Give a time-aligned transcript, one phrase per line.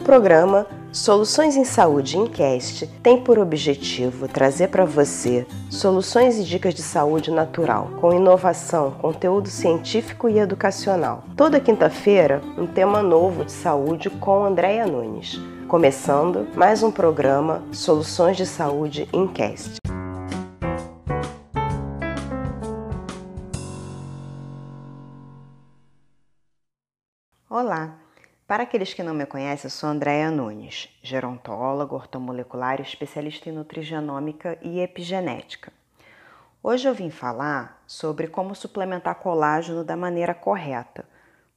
[0.00, 6.82] programa Soluções em Saúde Incast tem por objetivo trazer para você soluções e dicas de
[6.82, 11.22] saúde natural, com inovação, conteúdo científico e educacional.
[11.36, 15.38] Toda quinta-feira, um tema novo de saúde com Andréia Nunes.
[15.68, 19.76] Começando mais um programa Soluções de Saúde Incast.
[27.48, 27.99] Olá!
[28.50, 34.58] Para aqueles que não me conhecem, eu sou Andréa Nunes, gerontóloga, ortomolecular, especialista em nutrigenômica
[34.60, 35.72] e epigenética.
[36.60, 41.08] Hoje eu vim falar sobre como suplementar colágeno da maneira correta.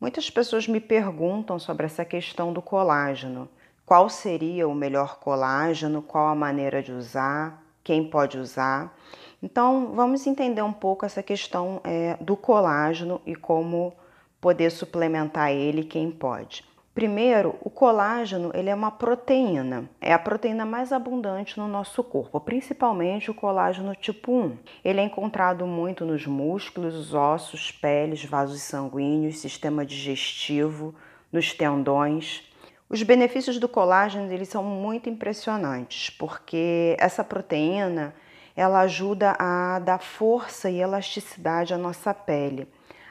[0.00, 3.48] Muitas pessoas me perguntam sobre essa questão do colágeno.
[3.86, 6.02] Qual seria o melhor colágeno?
[6.02, 7.62] Qual a maneira de usar?
[7.84, 8.98] Quem pode usar?
[9.40, 13.94] Então, vamos entender um pouco essa questão é, do colágeno e como
[14.40, 16.68] poder suplementar ele, quem pode.
[16.92, 22.40] Primeiro, o colágeno ele é uma proteína, é a proteína mais abundante no nosso corpo,
[22.40, 24.58] principalmente o colágeno tipo 1.
[24.84, 30.92] Ele é encontrado muito nos músculos, ossos, peles, vasos sanguíneos, sistema digestivo,
[31.32, 32.42] nos tendões.
[32.88, 38.12] Os benefícios do colágeno eles são muito impressionantes, porque essa proteína
[38.56, 42.66] ela ajuda a dar força e elasticidade à nossa pele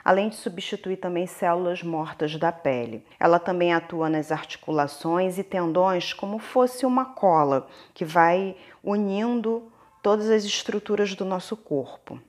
[0.09, 3.05] além de substituir também células mortas da pele.
[3.19, 10.27] Ela também atua nas articulações e tendões como fosse uma cola que vai unindo todas
[10.31, 12.19] as estruturas do nosso corpo.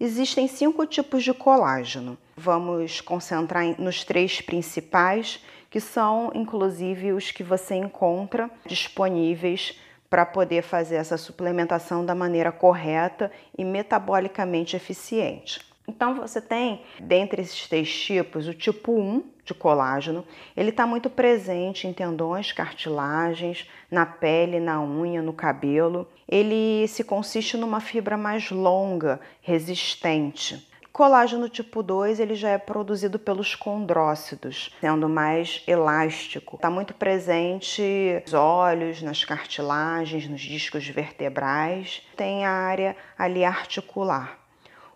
[0.00, 2.16] Existem cinco tipos de colágeno.
[2.34, 10.62] Vamos concentrar nos três principais, que são inclusive os que você encontra disponíveis para poder
[10.62, 15.71] fazer essa suplementação da maneira correta e metabolicamente eficiente.
[15.94, 20.24] Então você tem, dentre esses três tipos, o tipo 1 de colágeno,
[20.56, 26.08] ele está muito presente em tendões, cartilagens, na pele, na unha, no cabelo.
[26.26, 30.66] Ele se consiste numa fibra mais longa, resistente.
[30.90, 36.56] Colágeno tipo 2 ele já é produzido pelos condrócitos, sendo mais elástico.
[36.56, 37.82] Está muito presente
[38.22, 42.02] nos olhos, nas cartilagens, nos discos vertebrais.
[42.16, 44.41] Tem a área ali articular.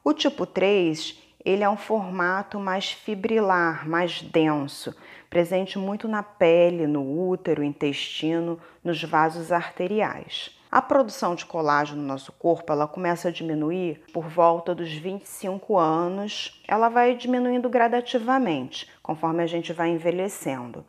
[0.09, 4.95] O tipo 3, ele é um formato mais fibrilar, mais denso,
[5.29, 10.57] presente muito na pele, no útero, intestino, nos vasos arteriais.
[10.71, 15.77] A produção de colágeno no nosso corpo, ela começa a diminuir por volta dos 25
[15.77, 16.63] anos.
[16.69, 20.87] Ela vai diminuindo gradativamente, conforme a gente vai envelhecendo.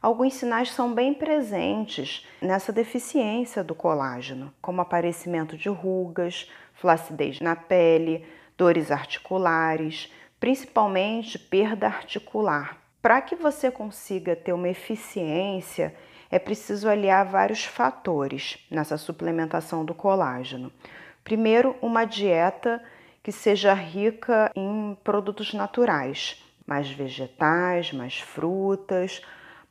[0.00, 7.56] Alguns sinais são bem presentes nessa deficiência do colágeno, como aparecimento de rugas, flacidez na
[7.56, 8.24] pele,
[8.56, 12.78] dores articulares, principalmente perda articular.
[13.00, 15.94] Para que você consiga ter uma eficiência,
[16.30, 20.72] é preciso aliar vários fatores nessa suplementação do colágeno.
[21.22, 22.82] Primeiro, uma dieta
[23.22, 29.22] que seja rica em produtos naturais, mais vegetais, mais frutas,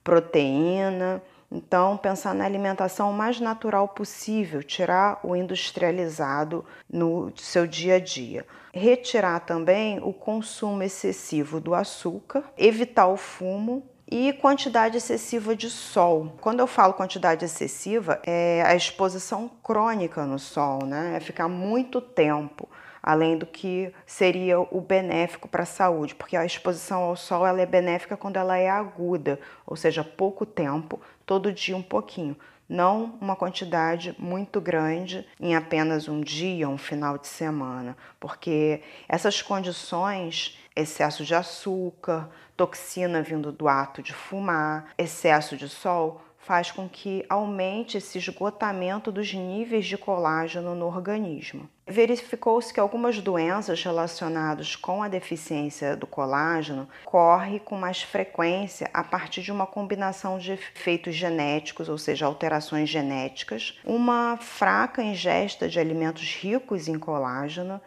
[0.04, 1.22] proteína
[1.56, 8.00] então, pensar na alimentação o mais natural possível, tirar o industrializado no seu dia a
[8.00, 8.44] dia.
[8.74, 16.34] Retirar também o consumo excessivo do açúcar, evitar o fumo e quantidade excessiva de sol.
[16.42, 21.14] Quando eu falo quantidade excessiva, é a exposição crônica no sol, né?
[21.18, 22.68] É ficar muito tempo
[23.04, 27.62] além do que seria o benéfico para a saúde, porque a exposição ao sol ela
[27.62, 29.38] é benéfica quando ela é aguda,
[29.68, 36.08] ou seja, pouco tempo, todo dia um pouquinho, não uma quantidade muito grande em apenas
[36.08, 43.68] um dia, um final de semana, porque essas condições, excesso de açúcar, toxina vindo do
[43.68, 49.98] ato de fumar, excesso de sol, faz com que aumente esse esgotamento dos níveis de
[49.98, 51.70] colágeno no organismo.
[51.88, 59.04] Verificou-se que algumas doenças relacionadas com a deficiência do colágeno correm com mais frequência a
[59.04, 65.80] partir de uma combinação de efeitos genéticos, ou seja, alterações genéticas, uma fraca ingesta de
[65.80, 67.82] alimentos ricos em colágeno,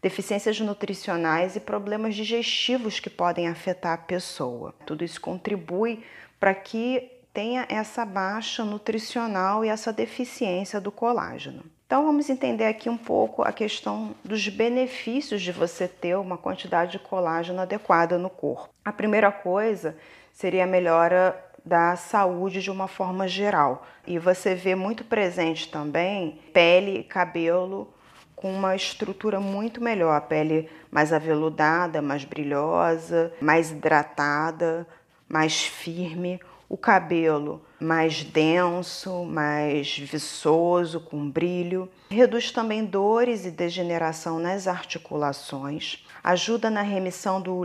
[0.00, 4.74] deficiências nutricionais e problemas digestivos que podem afetar a pessoa.
[4.86, 6.04] Tudo isso contribui
[6.38, 11.62] para que tenha essa baixa nutricional e essa deficiência do colágeno.
[11.86, 16.92] Então vamos entender aqui um pouco a questão dos benefícios de você ter uma quantidade
[16.92, 18.68] de colágeno adequada no corpo.
[18.84, 19.96] A primeira coisa
[20.32, 23.86] seria a melhora da saúde de uma forma geral.
[24.06, 27.92] E você vê muito presente também pele e cabelo
[28.34, 34.86] com uma estrutura muito melhor, a pele mais aveludada, mais brilhosa, mais hidratada,
[35.28, 41.88] mais firme, o cabelo mais denso, mais viçoso, com brilho.
[42.10, 46.04] Reduz também dores e degeneração nas articulações.
[46.22, 47.62] Ajuda na remissão do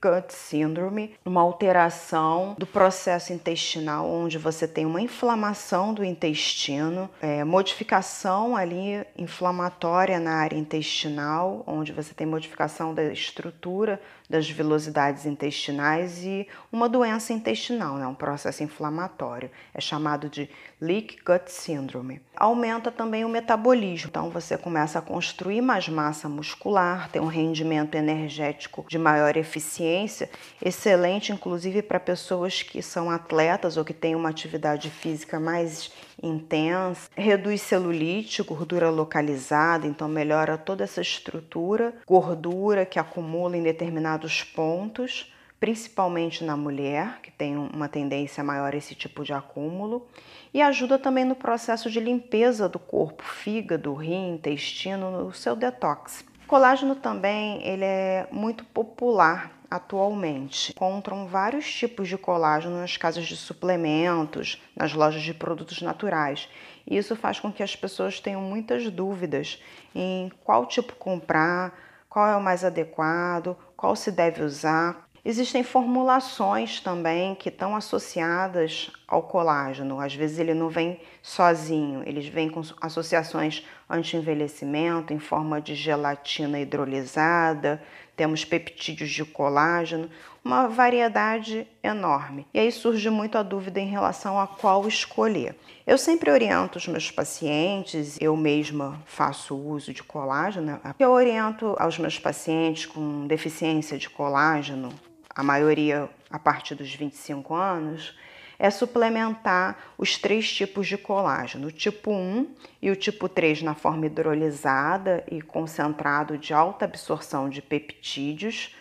[0.00, 7.42] Gut Syndrome, uma alteração do processo intestinal, onde você tem uma inflamação do intestino, é,
[7.42, 16.22] modificação ali inflamatória na área intestinal, onde você tem modificação da estrutura das velocidades intestinais
[16.24, 19.50] e uma doença intestinal, né, um processo inflamatório.
[19.72, 20.48] É chamado de
[20.80, 22.20] Leak Gut Syndrome.
[22.36, 27.94] Aumenta também o metabolismo, então você começa a construir mais massa muscular, tem um rendimento
[27.94, 30.28] energético de maior eficiência,
[30.62, 35.90] excelente inclusive para pessoas que são atletas ou que têm uma atividade física mais
[36.22, 44.42] intensa, reduz celulite, gordura localizada, então melhora toda essa estrutura, gordura que acumula em determinados
[44.42, 50.06] pontos, principalmente na mulher, que tem uma tendência maior a esse tipo de acúmulo,
[50.52, 56.24] e ajuda também no processo de limpeza do corpo, fígado, rim, intestino, no seu detox.
[56.46, 60.72] Colágeno também ele é muito popular atualmente.
[60.72, 66.48] Encontram vários tipos de colágeno nas casas de suplementos, nas lojas de produtos naturais.
[66.86, 69.60] E isso faz com que as pessoas tenham muitas dúvidas
[69.94, 71.76] em qual tipo comprar,
[72.08, 75.05] qual é o mais adequado, qual se deve usar.
[75.28, 79.98] Existem formulações também que estão associadas ao colágeno.
[79.98, 86.60] Às vezes ele não vem sozinho, eles vêm com associações anti-envelhecimento em forma de gelatina
[86.60, 87.82] hidrolisada,
[88.16, 90.08] temos peptídeos de colágeno,
[90.44, 92.46] uma variedade enorme.
[92.54, 95.56] E aí surge muito a dúvida em relação a qual escolher.
[95.84, 100.80] Eu sempre oriento os meus pacientes, eu mesma faço uso de colágeno.
[101.00, 104.90] Eu oriento aos meus pacientes com deficiência de colágeno,
[105.36, 108.16] a maioria a partir dos 25 anos,
[108.58, 113.74] é suplementar os três tipos de colágeno, o tipo 1 e o tipo 3 na
[113.74, 118.74] forma hidrolisada e concentrado de alta absorção de peptídeos,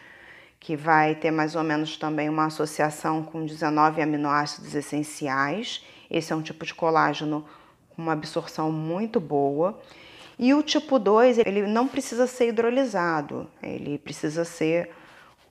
[0.60, 5.84] que vai ter mais ou menos também uma associação com 19 aminoácidos essenciais.
[6.10, 7.46] Esse é um tipo de colágeno
[7.90, 9.80] com uma absorção muito boa.
[10.40, 14.90] E o tipo 2, ele não precisa ser hidrolisado, ele precisa ser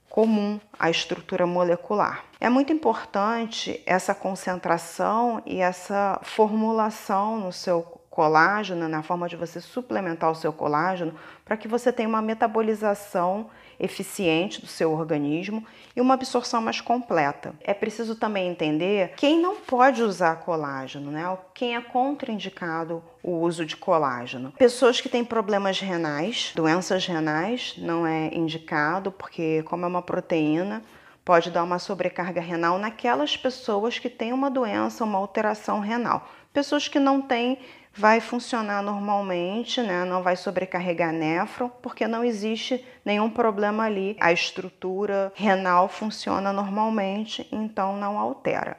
[0.08, 2.24] comum à estrutura molecular.
[2.40, 9.60] É muito importante essa concentração e essa formulação no seu colágeno, na forma de você
[9.60, 11.12] suplementar o seu colágeno,
[11.44, 13.50] para que você tenha uma metabolização
[13.80, 15.66] eficiente do seu organismo
[15.96, 17.52] e uma absorção mais completa.
[17.60, 21.24] É preciso também entender quem não pode usar colágeno, né?
[21.52, 24.52] Quem é contraindicado o uso de colágeno.
[24.52, 30.84] Pessoas que têm problemas renais, doenças renais, não é indicado porque como é uma proteína,
[31.24, 36.28] pode dar uma sobrecarga renal naquelas pessoas que têm uma doença, uma alteração renal.
[36.52, 37.58] Pessoas que não têm
[37.96, 40.04] vai funcionar normalmente, né?
[40.04, 44.16] não vai sobrecarregar néfron, porque não existe nenhum problema ali.
[44.20, 48.76] A estrutura renal funciona normalmente, então não altera.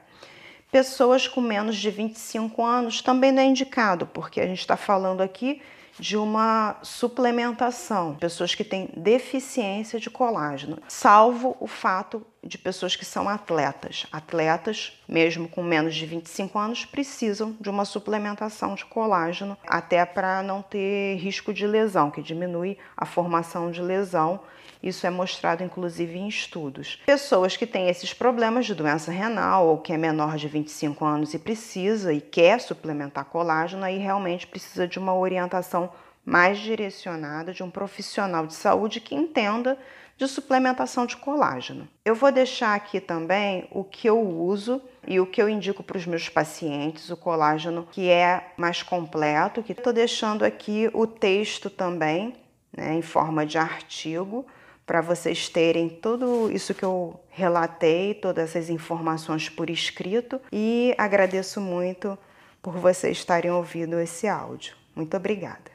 [0.71, 5.21] Pessoas com menos de 25 anos também não é indicado, porque a gente está falando
[5.21, 5.61] aqui
[5.97, 13.03] de uma suplementação, pessoas que têm deficiência de colágeno, salvo o fato de pessoas que
[13.03, 14.05] são atletas.
[14.11, 20.43] Atletas, mesmo com menos de 25 anos, precisam de uma suplementação de colágeno, até para
[20.43, 24.39] não ter risco de lesão, que diminui a formação de lesão.
[24.83, 27.01] Isso é mostrado inclusive em estudos.
[27.05, 31.33] Pessoas que têm esses problemas de doença renal ou que é menor de 25 anos
[31.33, 35.91] e precisa e quer suplementar colágeno, aí realmente precisa de uma orientação
[36.23, 39.77] mais direcionada de um profissional de saúde que entenda
[40.17, 41.87] de suplementação de colágeno.
[42.03, 45.97] Eu vou deixar aqui também o que eu uso e o que eu indico para
[45.97, 51.69] os meus pacientes, o colágeno que é mais completo, que estou deixando aqui o texto
[51.69, 52.33] também,
[52.75, 54.45] né, em forma de artigo,
[54.85, 61.59] para vocês terem tudo isso que eu relatei, todas essas informações por escrito e agradeço
[61.59, 62.17] muito
[62.61, 64.75] por vocês estarem ouvindo esse áudio.
[64.95, 65.71] Muito obrigada.